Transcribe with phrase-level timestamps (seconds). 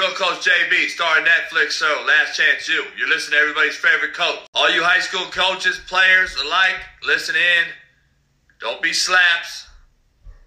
[0.00, 2.84] Real Coach JB, starring Netflix show Last Chance U.
[2.96, 4.38] You're listening to everybody's favorite coach.
[4.54, 7.64] All you high school coaches, players alike, listen in.
[8.60, 9.68] Don't be slaps.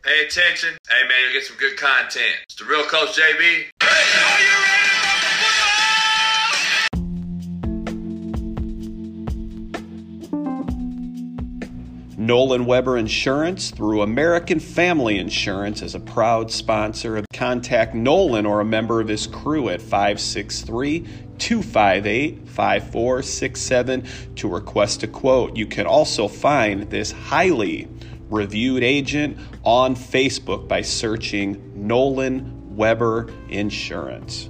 [0.01, 0.75] Pay attention.
[0.89, 2.35] Hey man, you'll get some good content.
[2.45, 3.65] It's the Real Coach JB.
[3.79, 4.72] Hey,
[12.25, 18.65] Nolan Weber Insurance through American Family Insurance is a proud sponsor contact Nolan or a
[18.65, 21.01] member of his crew at 563
[21.37, 25.57] 258 5467 to request a quote.
[25.57, 27.89] You can also find this highly
[28.29, 34.49] reviewed agent on Facebook by searching Nolan Weber Insurance.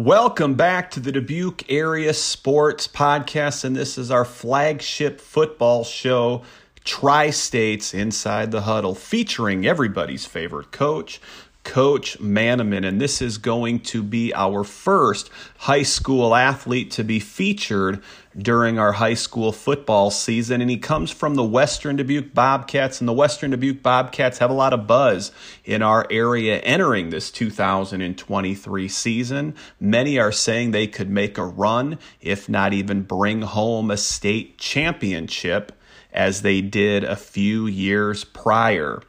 [0.00, 6.42] Welcome back to the Dubuque Area Sports Podcast, and this is our flagship football show,
[6.84, 11.20] Tri States Inside the Huddle, featuring everybody's favorite coach,
[11.64, 17.20] Coach Manaman, and this is going to be our first high school athlete to be
[17.20, 18.02] featured
[18.36, 20.60] during our high school football season.
[20.60, 24.54] And he comes from the Western Dubuque Bobcats, and the Western Dubuque Bobcats have a
[24.54, 25.32] lot of buzz
[25.64, 29.54] in our area entering this 2023 season.
[29.78, 34.58] Many are saying they could make a run, if not even bring home a state
[34.58, 35.72] championship,
[36.12, 39.02] as they did a few years prior.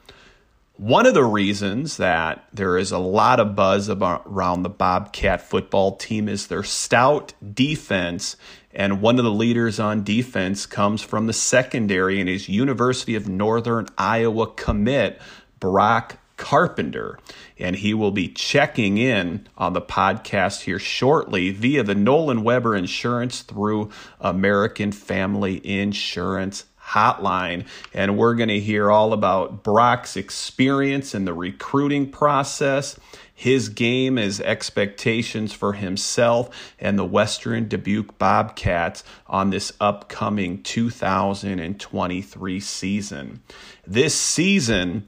[0.81, 5.41] One of the reasons that there is a lot of buzz about, around the Bobcat
[5.41, 8.35] football team is their stout defense.
[8.73, 13.27] And one of the leaders on defense comes from the secondary and is University of
[13.27, 15.21] Northern Iowa commit
[15.59, 17.19] Brock Carpenter.
[17.59, 22.75] And he will be checking in on the podcast here shortly via the Nolan Weber
[22.75, 27.65] Insurance through American Family Insurance hotline.
[27.93, 32.99] And we're going to hear all about Brock's experience in the recruiting process,
[33.41, 36.47] his game, his expectations for himself
[36.77, 43.41] and the Western Dubuque Bobcats on this upcoming 2023 season.
[43.87, 45.07] This season,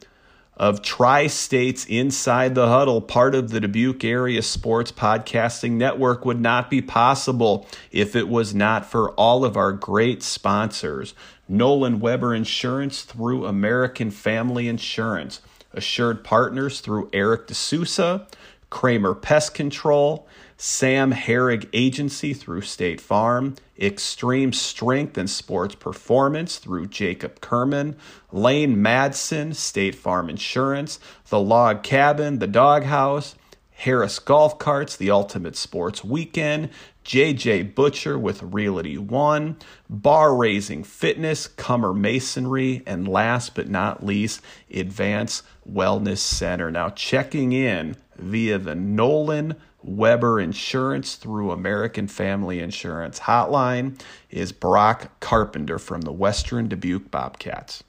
[0.57, 6.41] of Tri States Inside the Huddle, part of the Dubuque Area Sports Podcasting Network, would
[6.41, 11.13] not be possible if it was not for all of our great sponsors.
[11.47, 15.41] Nolan Weber Insurance through American Family Insurance,
[15.73, 18.27] Assured Partners through Eric DeSousa,
[18.69, 26.87] Kramer Pest Control, Sam Herrig Agency through State Farm, Xtreme Strength and Sports Performance through
[26.87, 27.97] Jacob Kerman,
[28.31, 33.35] Lane Madsen, State Farm Insurance, The Log Cabin, The Doghouse,
[33.71, 36.69] Harris Golf Carts, The Ultimate Sports Weekend,
[37.03, 39.57] JJ Butcher with Realty One,
[39.89, 44.41] Bar Raising Fitness, Cummer Masonry, and last but not least,
[44.73, 46.71] Advance Wellness Center.
[46.71, 53.99] Now, checking in via the Nolan Weber Insurance through American Family Insurance hotline
[54.29, 57.83] is Brock Carpenter from the Western Dubuque Bobcats.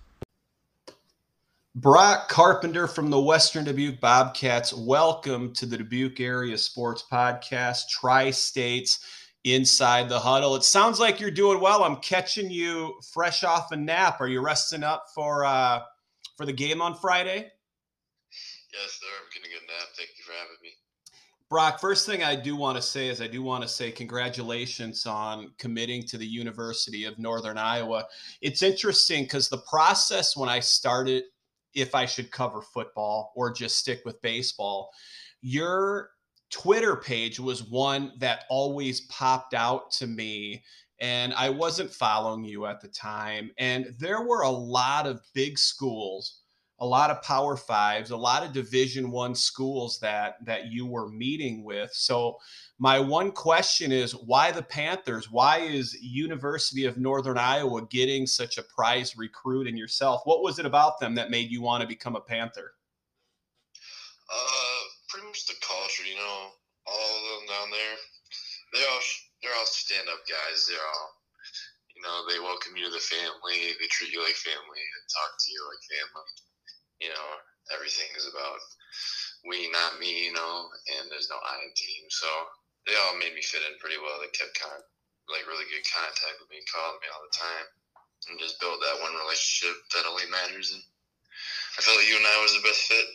[1.77, 4.73] Brock Carpenter from the Western Dubuque Bobcats.
[4.73, 9.05] Welcome to the Dubuque Area Sports Podcast, Tri States
[9.43, 10.55] Inside the Huddle.
[10.55, 11.83] It sounds like you're doing well.
[11.83, 14.21] I'm catching you fresh off a nap.
[14.21, 15.81] Are you resting up for uh,
[16.37, 17.51] for the game on Friday?
[18.73, 19.07] Yes, sir.
[19.21, 19.89] I'm getting a good nap.
[19.97, 20.71] Thank you for having me.
[21.51, 25.07] Brock, first thing I do want to say is I do want to say congratulations
[25.07, 28.07] on committing to the University of Northern Iowa.
[28.41, 31.25] It's interesting because the process when I started
[31.75, 34.91] if I should cover football or just stick with baseball.
[35.43, 36.11] Your
[36.51, 40.63] Twitter page was one that always popped out to me
[41.01, 45.59] and I wasn't following you at the time and there were a lot of big
[45.59, 46.43] schools
[46.81, 51.09] a lot of power fives a lot of division 1 schools that that you were
[51.09, 52.39] meeting with so
[52.79, 55.31] my one question is why the Panthers?
[55.31, 60.23] Why is University of Northern Iowa getting such a prize recruit in yourself?
[60.25, 62.75] What was it about them that made you want to become a Panther?
[64.27, 66.03] Uh, pretty much the culture.
[66.03, 66.51] You know,
[66.87, 67.97] all of them down there,
[68.75, 69.05] they're all
[69.43, 70.67] they're all stand up guys.
[70.67, 71.11] They're all,
[71.95, 73.79] you know, they welcome you to the family.
[73.79, 76.35] They treat you like family and talk to you like family.
[77.01, 77.29] You know,
[77.75, 78.61] everything is about
[79.49, 80.31] we, not me.
[80.31, 80.69] You know,
[80.99, 82.05] and there's no I in team.
[82.11, 82.29] So
[82.87, 84.21] they all made me fit in pretty well.
[84.21, 84.85] They kept kind of
[85.29, 87.67] like really good contact with me, calling me all the time,
[88.29, 90.73] and just built that one relationship that only matters.
[90.73, 90.83] And
[91.79, 93.07] I felt like you and I was the best fit.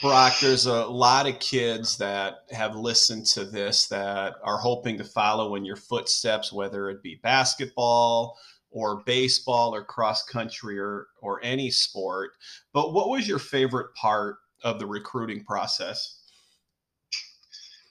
[0.00, 5.04] Brock, there's a lot of kids that have listened to this that are hoping to
[5.04, 8.38] follow in your footsteps, whether it be basketball
[8.70, 12.32] or baseball or cross country or or any sport.
[12.72, 16.20] But what was your favorite part of the recruiting process?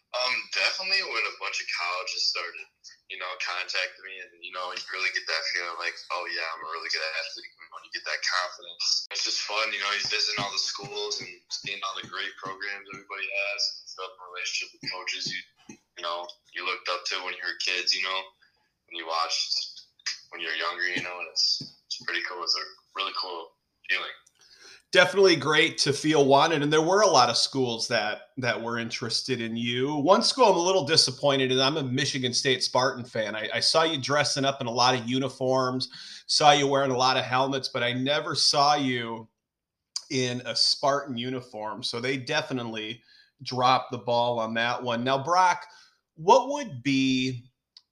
[0.09, 2.65] Um, definitely when a bunch of colleges started,
[3.13, 6.49] you know, contacting me, and you know, you really get that feeling like, oh yeah,
[6.49, 7.53] I'm a really good athlete.
[7.69, 9.69] When you get that confidence, it's just fun.
[9.69, 13.61] You know, he's visiting all the schools and seeing all the great programs everybody has,
[13.69, 15.41] and developing a relationship with coaches you,
[15.77, 16.25] you know,
[16.57, 17.93] you looked up to when you were kids.
[17.93, 18.19] You know,
[18.89, 19.68] when you watched
[20.31, 20.87] when you're younger.
[20.87, 22.43] You know, and it's it's pretty cool.
[22.43, 22.65] It's a
[22.95, 23.47] really cool
[23.89, 24.09] feeling.
[24.91, 26.63] Definitely great to feel wanted.
[26.63, 29.95] And there were a lot of schools that that were interested in you.
[29.95, 33.35] One school i'm a little disappointed in i'm a michigan state spartan fan.
[33.35, 35.89] I, I, saw you dressing up in a lot of uniforms
[36.25, 39.27] saw you wearing a lot of helmets but i never saw you
[40.09, 41.83] in a spartan uniform.
[41.83, 43.01] So they definitely
[43.43, 45.03] dropped the ball on that one.
[45.03, 45.65] Now brock
[46.15, 47.45] what would be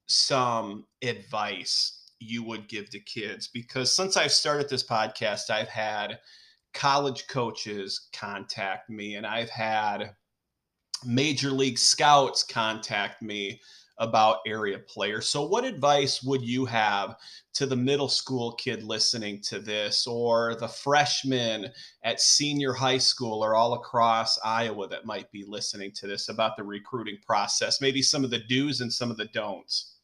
[0.08, 6.18] some advice you would give to kids because since i've started this podcast i've had
[6.78, 10.12] college coaches contact me, and I've had
[11.04, 13.60] major league scouts contact me
[14.00, 15.28] about area players.
[15.28, 17.16] So, what advice would you have
[17.56, 21.72] to the middle school kid listening to this, or the freshman
[22.04, 26.58] at senior high school or all across Iowa that might be listening to this about
[26.58, 27.82] the recruiting process?
[27.82, 29.97] Maybe some of the do's and some of the don'ts.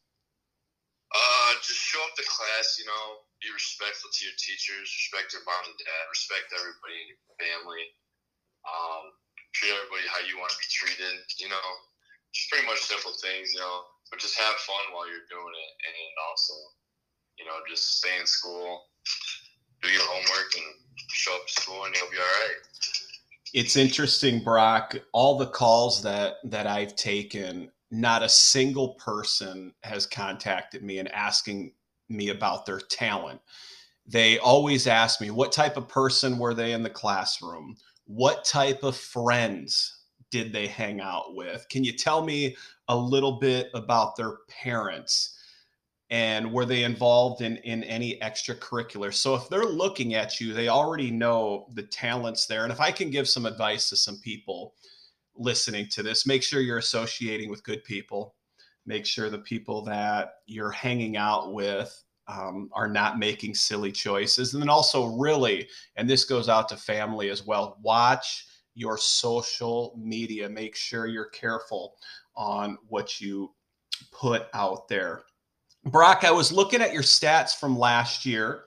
[1.14, 5.46] Uh, just show up to class, you know, be respectful to your teachers, respect your
[5.46, 7.86] mom and dad, respect everybody in your family.
[8.66, 9.14] Um,
[9.54, 11.22] treat everybody how you want to be treated.
[11.38, 11.68] You know,
[12.34, 13.54] just pretty much simple things.
[13.54, 16.54] You know, but just have fun while you're doing it, and also,
[17.38, 18.90] you know, just stay in school,
[19.86, 20.70] do your homework, and
[21.14, 22.62] show up to school, and you'll be all right.
[23.54, 24.98] It's interesting, Brock.
[25.14, 31.12] All the calls that that I've taken, not a single person has contacted me and
[31.12, 31.72] asking
[32.10, 33.40] me about their talent.
[34.08, 37.78] They always ask me, what type of person were they in the classroom?
[38.06, 41.68] What type of friends did they hang out with?
[41.70, 42.56] Can you tell me
[42.88, 45.38] a little bit about their parents?
[46.10, 49.14] And were they involved in, in any extracurricular?
[49.14, 52.64] So if they're looking at you, they already know the talents there.
[52.64, 54.74] And if I can give some advice to some people
[55.36, 58.36] listening to this, make sure you're associating with good people
[58.86, 64.54] make sure the people that you're hanging out with um, are not making silly choices.
[64.54, 69.94] And then also, really, and this goes out to family as well, watch your social
[69.98, 70.50] media.
[70.50, 71.96] Make sure you're careful
[72.36, 73.54] on what you
[74.12, 75.24] put out there.
[75.86, 78.66] Brock, I was looking at your stats from last year.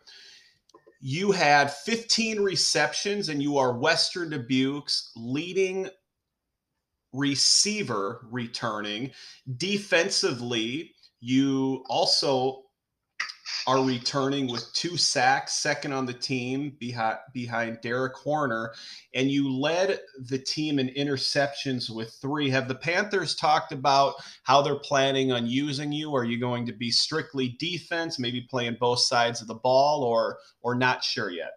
[1.01, 5.89] You had 15 receptions, and you are Western Dubuque's leading
[7.17, 9.11] receiver returning.
[9.57, 12.63] Defensively, you also
[13.67, 18.73] are returning with two sacks, second on the team behind behind Derek Horner,
[19.15, 22.49] and you led the team in interceptions with three.
[22.51, 24.15] Have the Panthers talked about
[24.45, 26.15] how they're planning on using you?
[26.15, 30.39] Are you going to be strictly defense, maybe playing both sides of the ball, or
[30.63, 31.53] or not sure yet?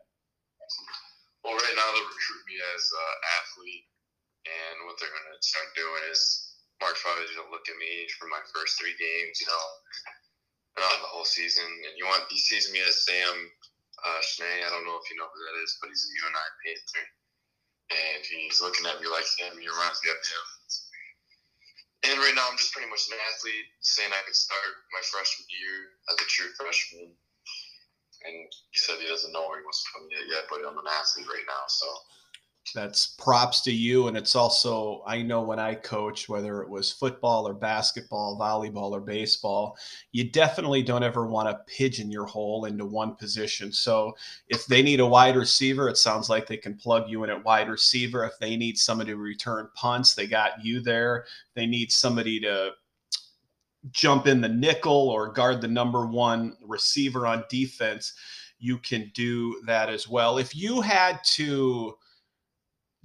[1.43, 3.88] Well, right now they recruit me as an athlete
[4.49, 6.49] and what they're going to start doing is
[6.81, 9.65] Mark Farley's going to look at me for my first three games, you know,
[10.79, 11.67] not the whole season.
[11.67, 13.35] And you want he sees me as Sam
[13.99, 14.63] uh, Schnee.
[14.63, 17.05] I don't know if you know who that is, but he's a UNI Panther,
[17.91, 19.59] and he's looking at me like him.
[19.59, 20.45] He reminds me of him.
[21.99, 25.51] And right now, I'm just pretty much an athlete, saying I could start my freshman
[25.51, 27.11] year as a true freshman.
[28.23, 28.35] And
[28.71, 31.27] he said he doesn't know where he wants to come yet, but I'm an athlete
[31.27, 31.87] right now, so
[32.73, 34.07] that's props to you.
[34.07, 38.91] And it's also i know when i coach whether it was football or basketball volleyball
[38.91, 39.77] or baseball
[40.11, 43.71] you definitely don't ever want to pigeon your hole into one position.
[43.71, 44.15] So
[44.47, 47.43] if they need a wide receiver it sounds like they can plug you in at
[47.43, 48.23] wide receiver.
[48.25, 51.25] If they need somebody to return punts they got you there.
[51.55, 52.71] They need somebody to
[53.91, 58.13] jump in the nickel or guard the number one receiver on defense
[58.59, 60.37] you can do that as well.
[60.37, 61.97] If you had to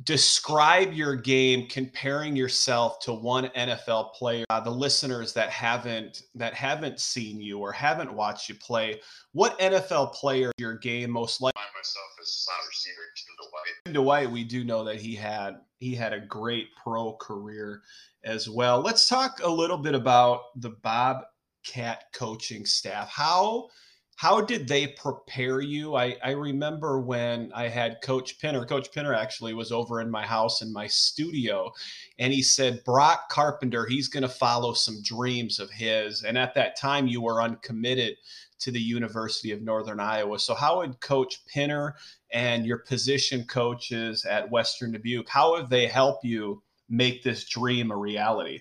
[0.05, 6.53] describe your game comparing yourself to one NFL player uh, the listeners that haven't that
[6.55, 9.01] haven't seen you or haven't watched you play
[9.33, 11.55] what NFL player your game most like?
[11.55, 13.85] Myself as slot receiver Tim Dwight.
[13.85, 17.83] Tim Dwight we do know that he had he had a great pro career
[18.25, 18.81] as well.
[18.81, 23.09] Let's talk a little bit about the Bobcat coaching staff.
[23.09, 23.69] How
[24.17, 25.97] how did they prepare you?
[25.97, 28.67] I, I remember when I had Coach Penner.
[28.69, 31.73] Coach Penner actually was over in my house in my studio,
[32.19, 36.23] and he said, Brock Carpenter, he's going to follow some dreams of his.
[36.23, 38.17] And at that time, you were uncommitted
[38.61, 40.39] to the University of Northern Iowa.
[40.39, 41.95] So, how would Coach Penner
[42.35, 47.91] and your position coaches at Western Dubuque, how have they helped you make this dream
[47.91, 48.61] a reality?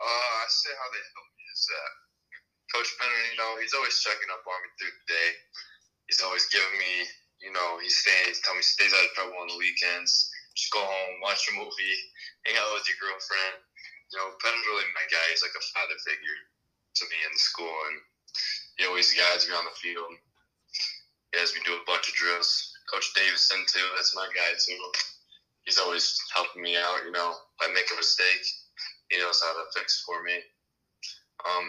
[0.00, 1.90] Uh, I say how they help me is that
[2.74, 5.30] Coach Penner, you know, he's always checking up on me through the day.
[6.10, 7.06] He's always giving me,
[7.38, 10.10] you know, he stays, tell me stays out of trouble on the weekends.
[10.58, 11.98] Just go home, watch a movie,
[12.42, 13.62] hang out with your girlfriend.
[14.10, 15.22] You know, Penner's really my guy.
[15.30, 16.38] He's like a father figure
[16.98, 17.96] to me in school, and
[18.74, 20.10] he always guides me on the field.
[21.30, 22.74] He has me do a bunch of drills.
[22.90, 24.82] Coach Davison too, that's my guy too.
[25.62, 27.06] He's always helping me out.
[27.06, 28.42] You know, if I make a mistake,
[29.10, 30.42] he knows how to fix for me.
[31.42, 31.66] Um,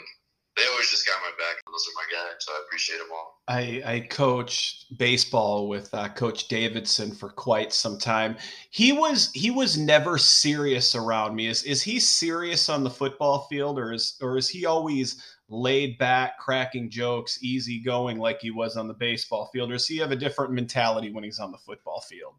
[0.56, 1.62] they always just got my back.
[1.66, 3.42] Those are my guys, so I appreciate them all.
[3.48, 8.38] I, I coached baseball with uh, Coach Davidson for quite some time.
[8.70, 11.48] He was he was never serious around me.
[11.48, 15.98] Is is he serious on the football field, or is or is he always laid
[15.98, 19.98] back, cracking jokes, easy going like he was on the baseball field, or does he
[19.98, 22.34] have a different mentality when he's on the football field?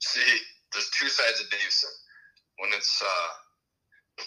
[0.00, 0.20] See,
[0.72, 1.90] there's two sides of Davidson.
[2.58, 3.28] When it's uh,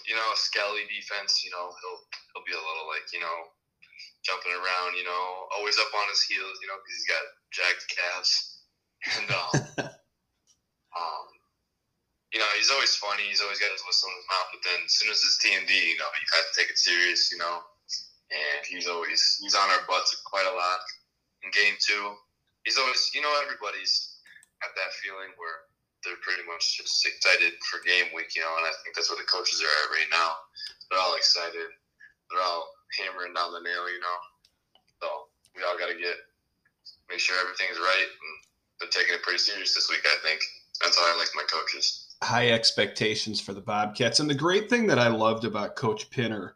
[0.04, 2.00] you know, a Skelly defense, you know, he'll
[2.32, 3.36] he'll be a little like, you know,
[4.24, 7.84] jumping around, you know, always up on his heels, you know, because he's got jacked
[7.88, 8.54] calves.
[8.98, 9.54] And um,
[10.98, 11.26] um,
[12.34, 13.30] you know, he's always funny.
[13.30, 14.48] He's always got his whistle in his mouth.
[14.50, 17.30] But then as soon as it's TMD, you know, you have to take it serious,
[17.30, 17.62] you know.
[18.28, 20.82] And he's always he's on our butts quite a lot
[21.46, 22.12] in game two.
[22.66, 24.18] He's always, you know, everybody's
[24.60, 25.67] at that feeling where
[26.04, 29.18] they're pretty much just excited for game week, you know, and I think that's what
[29.18, 30.30] the coaches are at right now.
[30.90, 31.68] They're all excited.
[32.30, 34.18] They're all hammering down the nail, you know.
[35.02, 35.06] So
[35.56, 36.16] we all got to get
[37.10, 38.32] make sure everything's right, and
[38.80, 40.04] they're taking it pretty serious this week.
[40.04, 40.40] I think
[40.80, 42.16] that's how I like my coaches.
[42.22, 46.52] High expectations for the Bobcats, and the great thing that I loved about Coach Penner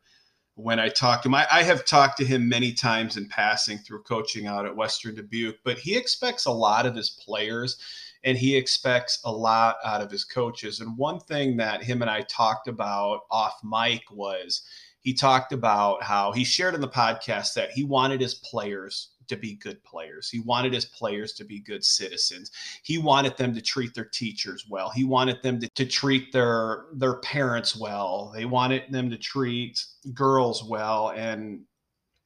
[0.55, 1.35] when I talked to him.
[1.35, 5.15] I, I, have talked to him many times in passing through coaching out at Western
[5.15, 7.79] Dubuque, but he expects a lot of his players
[8.25, 10.81] and he expects a lot out of his coaches.
[10.81, 14.63] And one thing that him and I talked about off mic was
[15.01, 19.37] he talked about how he shared in the podcast that he wanted his players to
[19.37, 20.29] be good players.
[20.29, 22.51] He wanted his players to be good citizens.
[22.83, 24.91] He wanted them to treat their teachers well.
[24.91, 28.33] He wanted them to, to treat their their parents well.
[28.35, 31.11] They wanted them to treat girls well.
[31.17, 31.63] And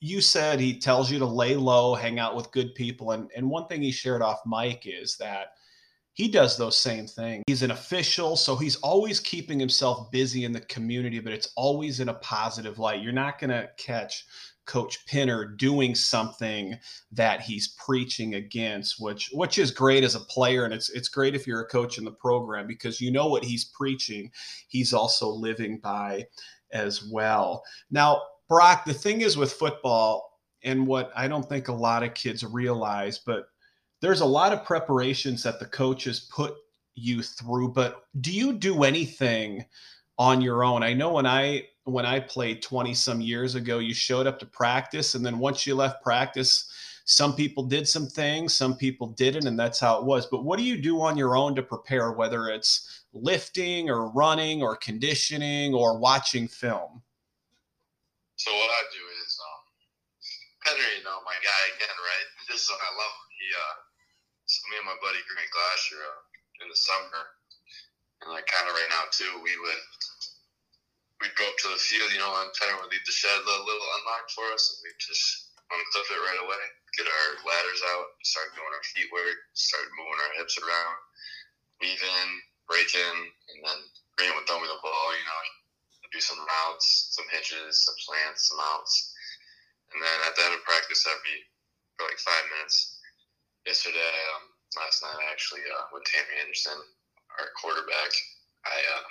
[0.00, 3.12] you said he tells you to lay low, hang out with good people.
[3.12, 5.52] And and one thing he shared off mic is that
[6.16, 7.44] he does those same things.
[7.46, 12.00] He's an official, so he's always keeping himself busy in the community, but it's always
[12.00, 13.02] in a positive light.
[13.02, 14.24] You're not going to catch
[14.64, 16.78] Coach Penner doing something
[17.12, 21.34] that he's preaching against, which which is great as a player, and it's it's great
[21.34, 24.30] if you're a coach in the program because you know what he's preaching.
[24.68, 26.26] He's also living by
[26.72, 27.62] as well.
[27.90, 32.14] Now, Brock, the thing is with football, and what I don't think a lot of
[32.14, 33.48] kids realize, but
[34.06, 36.54] there's a lot of preparations that the coaches put
[36.94, 39.64] you through, but do you do anything
[40.16, 40.84] on your own?
[40.84, 44.46] I know when I when I played 20 some years ago, you showed up to
[44.46, 46.70] practice and then once you left practice,
[47.04, 50.26] some people did some things, some people didn't, and that's how it was.
[50.26, 54.62] But what do you do on your own to prepare, whether it's lifting or running
[54.62, 57.02] or conditioning or watching film?
[58.36, 62.28] So what I do is, um, you know, my guy again, right?
[62.48, 63.14] This is what I love.
[63.38, 63.85] He, uh,
[64.70, 66.20] me and my buddy Grant Glasher uh,
[66.62, 67.22] in the summer,
[68.22, 69.82] and like kind of right now too, we would
[71.20, 73.48] we'd go up to the field, you know, and Penner would leave the shed a
[73.64, 76.62] little unlocked for us, and we'd just unclip it right away,
[76.94, 80.96] get our ladders out, start doing our feet work, start moving our hips around,
[81.80, 82.28] weave in,
[82.68, 83.16] break in,
[83.50, 83.80] and then
[84.14, 85.40] Grant would throw me the ball, you know,
[86.12, 89.12] do some routes, some hitches, some slants, some outs.
[89.92, 91.36] And then at the end of practice, I'd be
[91.96, 93.00] for like five minutes
[93.66, 96.78] yesterday, um, last night, actually, uh, with Tammy Anderson,
[97.40, 98.12] our quarterback,
[98.64, 99.04] I uh,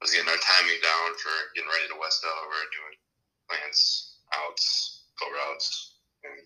[0.00, 2.96] was getting our timing down for getting ready to West Delaware, doing
[3.48, 6.00] plans, outs, go routes.
[6.24, 6.40] And,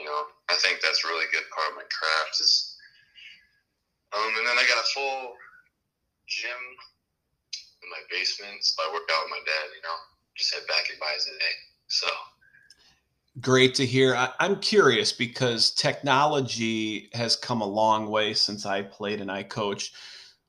[0.00, 2.76] you know, I think that's a really good part of my craft is,
[4.12, 5.36] um, and then I got a full
[6.28, 6.62] gym
[7.84, 9.98] in my basement, so I work out with my dad, you know,
[10.36, 11.56] just head back and buys a day.
[11.88, 12.08] So,
[13.40, 14.14] Great to hear.
[14.14, 19.42] I, am curious because technology has come a long way since I played and I
[19.42, 19.94] coached.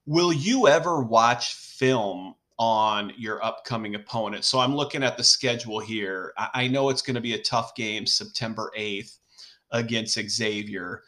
[0.06, 4.44] Will you ever watch film on your upcoming opponent.
[4.44, 6.34] So I'm looking at the schedule here.
[6.38, 9.18] I know it's going to be a tough game September 8th
[9.72, 11.04] against Xavier.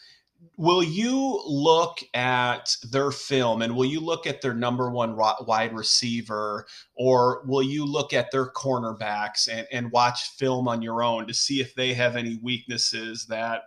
[0.58, 5.74] Will you look at their film and will you look at their number one wide
[5.74, 6.65] receiver?
[6.96, 11.34] Or will you look at their cornerbacks and, and watch film on your own to
[11.34, 13.63] see if they have any weaknesses that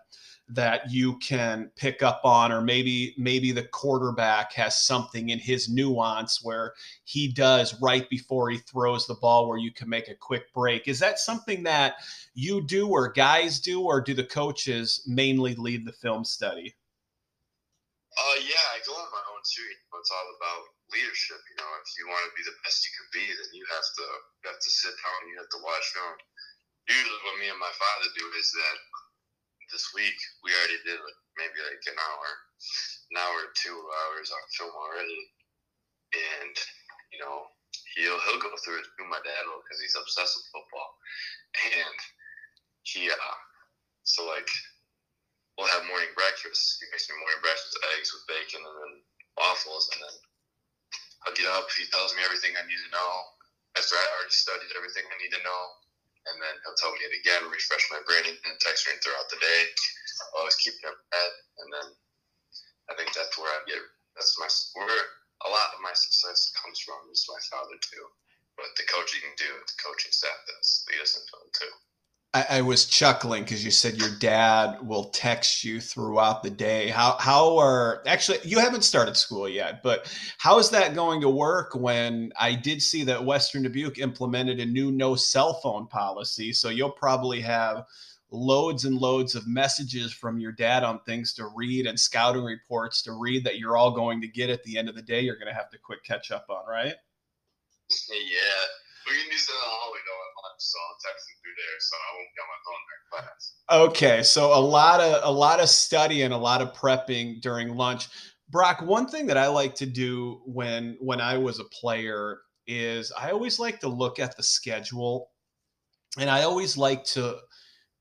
[0.55, 5.69] that you can pick up on or maybe maybe the quarterback has something in his
[5.69, 10.15] nuance where he does right before he throws the ball where you can make a
[10.15, 10.89] quick break.
[10.89, 11.97] Is that something that
[12.35, 16.77] you do or guys do or do the coaches mainly lead the film study?
[18.13, 19.65] Uh yeah i go on my own too.
[19.65, 21.71] It's all about leadership you know.
[21.81, 24.07] If you want to be the best you can be then you have to
[24.45, 26.19] you have to sit down and you have to watch film.
[26.93, 28.77] Usually what me and my father do is that
[29.73, 30.15] this week
[30.45, 31.01] we already did
[31.41, 32.29] maybe like an hour,
[33.11, 35.23] an hour two hours on film already,
[36.13, 36.55] and
[37.09, 37.49] you know
[37.97, 40.91] he'll he'll go through it through my dad because he's obsessed with football,
[41.73, 41.99] and
[42.85, 43.39] he uh
[44.05, 44.49] so like
[45.57, 46.79] we'll have morning breakfast.
[46.79, 48.95] He makes me morning breakfast, eggs with bacon, and then
[49.41, 50.17] waffles, and then
[51.25, 51.73] I'll get up.
[51.73, 53.13] He tells me everything I need to know
[53.81, 55.63] after I already studied everything I need to know
[56.31, 59.41] and then he'll tell me it again, refresh my brain, and text me throughout the
[59.43, 59.61] day.
[60.39, 61.89] Always keep me up ahead, and then
[62.91, 63.83] I think that's where I get
[64.15, 64.49] that's my
[64.79, 65.05] where
[65.47, 68.07] a lot of my success comes from is my father too.
[68.57, 71.73] But the coaching do, the coaching staff does lead into it too.
[72.35, 76.89] I, I was chuckling because you said your dad will text you throughout the day.
[76.89, 81.29] How how are actually you haven't started school yet, but how is that going to
[81.29, 81.75] work?
[81.75, 86.71] When I did see that Western Dubuque implemented a new no cell phone policy, so
[86.71, 87.85] you'll probably have
[88.31, 93.03] loads and loads of messages from your dad on things to read and scouting reports
[93.03, 95.21] to read that you're all going to get at the end of the day.
[95.21, 96.95] You're going to have to quick catch up on, right?
[98.09, 98.65] Yeah,
[99.21, 100.33] in the hallway though I'll
[101.43, 103.55] through there, so I won't on my phone during class.
[103.71, 108.09] Okay, so a lot of a lot of studying, a lot of prepping during lunch.
[108.51, 113.13] Brock, one thing that I like to do when when I was a player is
[113.13, 115.31] I always like to look at the schedule,
[116.19, 117.39] and I always like to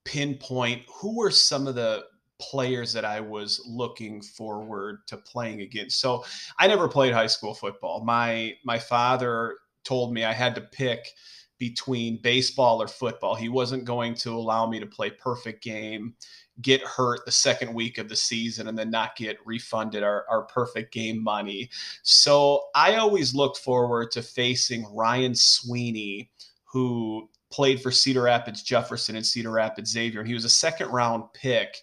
[0.05, 2.03] pinpoint who were some of the
[2.39, 6.01] players that I was looking forward to playing against.
[6.01, 6.25] So
[6.59, 8.03] I never played high school football.
[8.03, 11.07] My my father told me I had to pick
[11.61, 13.35] between baseball or football.
[13.35, 16.15] He wasn't going to allow me to play perfect game,
[16.61, 20.41] get hurt the second week of the season, and then not get refunded our, our
[20.43, 21.69] perfect game money.
[22.01, 26.31] So I always looked forward to facing Ryan Sweeney,
[26.63, 30.89] who played for Cedar Rapids Jefferson and Cedar Rapids Xavier, and he was a second
[30.89, 31.75] round pick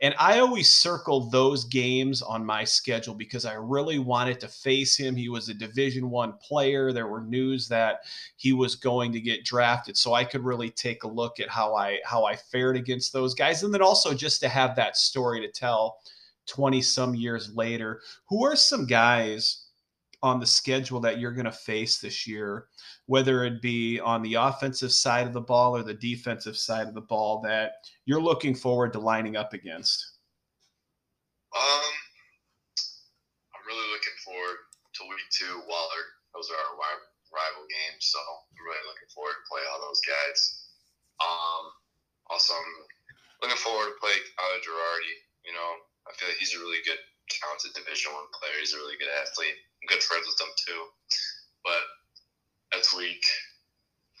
[0.00, 4.96] and I always circled those games on my schedule because I really wanted to face
[4.96, 5.16] him.
[5.16, 6.92] He was a Division One player.
[6.92, 8.00] There were news that
[8.36, 11.74] he was going to get drafted, so I could really take a look at how
[11.74, 15.40] I how I fared against those guys, and then also just to have that story
[15.40, 15.98] to tell.
[16.46, 19.66] 20 some years later who are some guys
[20.22, 22.66] on the schedule that you're going to face this year,
[23.06, 26.94] whether it be on the offensive side of the ball or the defensive side of
[26.94, 27.72] the ball that
[28.04, 30.18] you're looking forward to lining up against?
[31.54, 31.90] Um,
[33.54, 34.58] I'm really looking forward
[34.98, 36.10] to week two, Wahlert.
[36.34, 36.74] Those are our
[37.30, 40.38] rival games, so I'm really looking forward to play all those guys.
[41.22, 41.64] Um,
[42.26, 42.74] also, I'm
[43.42, 45.14] looking forward to play Tyler Girardi.
[45.46, 45.70] You know,
[46.10, 46.98] I feel like he's a really good,
[47.30, 48.58] talented Division One player.
[48.58, 49.56] He's a really good athlete
[49.88, 50.80] good friends with them too.
[51.64, 51.82] But
[52.72, 53.24] that's week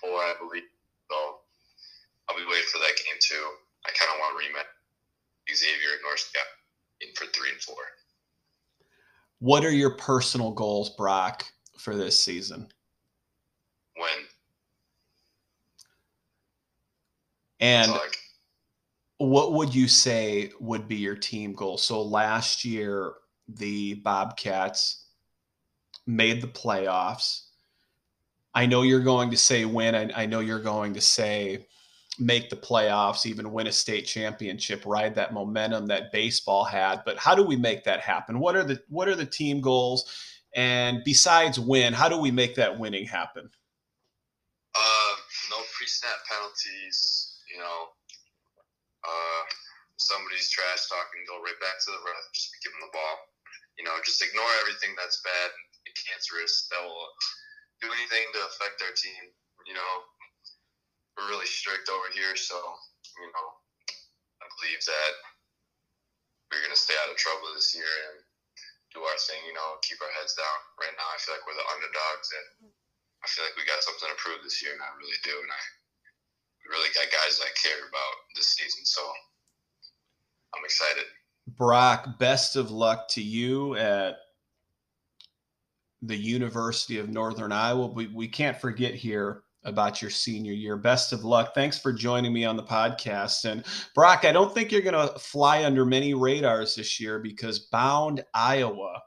[0.00, 0.64] four, I believe.
[1.10, 1.16] So
[2.28, 3.44] I'll be waiting for that game too.
[3.86, 4.68] I kind of want to rematch
[5.54, 6.30] Xavier and North
[7.00, 7.76] in for three and four.
[9.40, 11.44] What are your personal goals, Brock,
[11.78, 12.68] for this season?
[13.96, 14.08] When?
[17.60, 17.92] And
[19.18, 21.78] what would you say would be your team goal?
[21.78, 23.14] So last year,
[23.48, 25.07] the Bobcats
[26.08, 27.42] made the playoffs.
[28.54, 29.94] I know you're going to say win.
[29.94, 31.66] I, I know you're going to say
[32.18, 37.02] make the playoffs, even win a state championship, ride that momentum that baseball had.
[37.04, 38.40] But how do we make that happen?
[38.40, 40.10] What are the what are the team goals?
[40.56, 43.48] And besides win, how do we make that winning happen?
[44.74, 45.14] Uh,
[45.50, 47.36] no pre-snap penalties.
[47.52, 47.78] You know,
[49.04, 49.42] uh,
[49.98, 52.24] somebody's trash talking, go right back to the ref.
[52.32, 53.14] Just give them the ball.
[53.78, 55.50] You know, just ignore everything that's bad
[56.06, 57.10] cancerous that will
[57.82, 59.32] do anything to affect our team.
[59.66, 59.92] You know,
[61.16, 62.56] we're really strict over here, so
[63.18, 63.46] you know,
[64.38, 65.12] I believe that
[66.50, 68.22] we're gonna stay out of trouble this year and
[68.94, 69.42] do our thing.
[69.46, 70.58] You know, keep our heads down.
[70.80, 72.70] Right now, I feel like we're the underdogs, and
[73.22, 75.34] I feel like we got something to prove this year, and I really do.
[75.34, 75.62] And I
[76.70, 79.02] really got guys that I care about this season, so
[80.54, 81.04] I'm excited.
[81.56, 84.16] Brock, best of luck to you at
[86.02, 87.86] the University of Northern Iowa.
[87.86, 90.76] We, we can't forget here about your senior year.
[90.76, 91.54] Best of luck.
[91.54, 93.44] Thanks for joining me on the podcast.
[93.44, 97.58] And Brock, I don't think you're going to fly under many radars this year because
[97.58, 99.00] Bound Iowa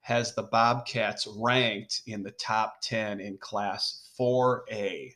[0.00, 5.12] has the Bobcats ranked in the top 10 in Class 4A.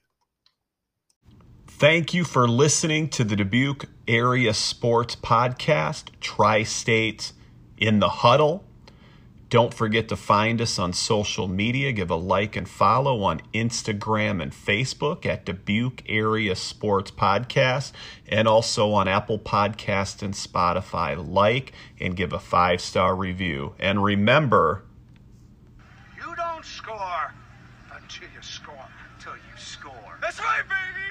[1.67, 7.35] Thank you for listening to the Dubuque Area Sports Podcast, Tri States
[7.77, 8.68] in the Huddle.
[9.51, 11.91] Don't forget to find us on social media.
[11.93, 17.93] Give a like and follow on Instagram and Facebook at Dubuque Area Sports Podcast
[18.27, 21.17] and also on Apple Podcast and Spotify.
[21.17, 23.75] Like and give a five star review.
[23.79, 24.85] And remember,
[26.19, 27.33] you don't score
[27.95, 30.19] until you score, until you score.
[30.21, 31.08] That's right, baby!